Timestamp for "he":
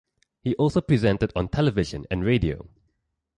0.41-0.49